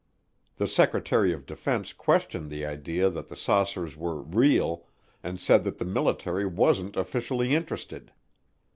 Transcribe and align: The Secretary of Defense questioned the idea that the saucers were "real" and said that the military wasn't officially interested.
The 0.55 0.67
Secretary 0.67 1.31
of 1.31 1.45
Defense 1.45 1.93
questioned 1.93 2.49
the 2.49 2.65
idea 2.65 3.07
that 3.11 3.27
the 3.27 3.35
saucers 3.35 3.95
were 3.95 4.19
"real" 4.23 4.87
and 5.21 5.39
said 5.39 5.63
that 5.63 5.77
the 5.77 5.85
military 5.85 6.47
wasn't 6.47 6.97
officially 6.97 7.53
interested. 7.53 8.11